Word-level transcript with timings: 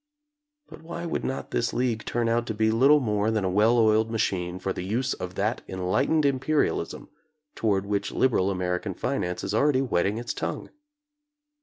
But 0.67 0.81
why 0.81 1.05
would 1.05 1.23
not 1.23 1.51
this 1.51 1.73
League 1.73 2.05
turn 2.05 2.27
out 2.27 2.47
to 2.47 2.55
be 2.55 2.71
little 2.71 2.99
more 2.99 3.29
than 3.29 3.43
a 3.43 3.49
well 3.51 3.77
oiled 3.77 4.09
machine 4.09 4.57
for 4.57 4.73
the 4.73 4.81
use 4.81 5.13
of 5.13 5.35
that 5.35 5.61
enlightened 5.67 6.25
im 6.25 6.39
perialism 6.39 7.07
toward 7.53 7.85
which 7.85 8.11
liberal 8.11 8.49
American 8.49 8.95
finance 8.95 9.43
is 9.43 9.53
already 9.53 9.81
whetting 9.83 10.17
its 10.17 10.33
tongue? 10.33 10.71